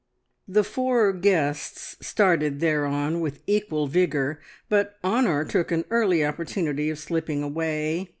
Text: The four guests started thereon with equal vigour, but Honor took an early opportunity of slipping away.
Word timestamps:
The 0.47 0.63
four 0.63 1.13
guests 1.13 1.95
started 2.01 2.59
thereon 2.59 3.19
with 3.19 3.43
equal 3.45 3.85
vigour, 3.85 4.41
but 4.67 4.97
Honor 5.03 5.45
took 5.45 5.71
an 5.71 5.85
early 5.91 6.25
opportunity 6.25 6.89
of 6.89 6.97
slipping 6.97 7.43
away. 7.43 8.09